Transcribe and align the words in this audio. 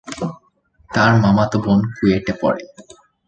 তার 0.91 1.11
মামাতো 1.23 1.57
বোন 1.63 1.79
কুয়েটে 1.95 2.33
পড়ে। 2.41 2.63